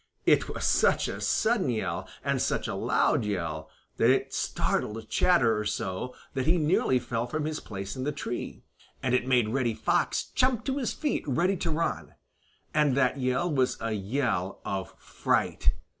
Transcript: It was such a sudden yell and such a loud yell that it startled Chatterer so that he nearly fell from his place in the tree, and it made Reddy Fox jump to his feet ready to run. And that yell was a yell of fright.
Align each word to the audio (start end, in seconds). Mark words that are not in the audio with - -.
It 0.25 0.49
was 0.49 0.65
such 0.65 1.07
a 1.07 1.21
sudden 1.21 1.69
yell 1.69 2.09
and 2.25 2.41
such 2.41 2.67
a 2.67 2.73
loud 2.73 3.23
yell 3.23 3.69
that 3.97 4.09
it 4.09 4.33
startled 4.33 5.07
Chatterer 5.09 5.63
so 5.63 6.15
that 6.33 6.47
he 6.47 6.57
nearly 6.57 6.97
fell 6.97 7.27
from 7.27 7.45
his 7.45 7.59
place 7.59 7.95
in 7.95 8.03
the 8.03 8.11
tree, 8.11 8.63
and 9.03 9.13
it 9.13 9.27
made 9.27 9.49
Reddy 9.49 9.75
Fox 9.75 10.23
jump 10.23 10.65
to 10.65 10.77
his 10.79 10.91
feet 10.91 11.23
ready 11.27 11.55
to 11.57 11.69
run. 11.69 12.15
And 12.73 12.97
that 12.97 13.19
yell 13.19 13.53
was 13.53 13.77
a 13.79 13.91
yell 13.91 14.59
of 14.65 14.91
fright. 14.97 15.73